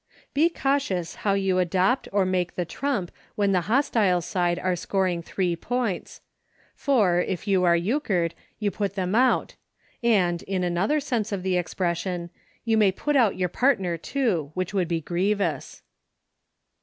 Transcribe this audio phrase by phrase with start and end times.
[0.33, 5.21] Be cautious how you adopt or make the trump when the hostile side are scoring
[5.21, 6.21] three points;
[6.73, 9.57] for, if you are Euchred, you put them out,
[10.01, 12.31] and, in another sense of the expression,
[12.65, 15.83] you may put out your partner too, which would be grievous.